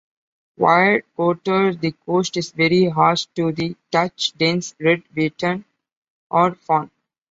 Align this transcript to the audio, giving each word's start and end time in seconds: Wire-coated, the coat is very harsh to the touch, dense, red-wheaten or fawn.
Wire-coated, 0.57 1.79
the 1.79 1.91
coat 1.91 2.35
is 2.35 2.49
very 2.53 2.89
harsh 2.89 3.27
to 3.35 3.51
the 3.51 3.75
touch, 3.91 4.33
dense, 4.35 4.73
red-wheaten 4.81 5.63
or 6.31 6.55
fawn. 6.55 6.89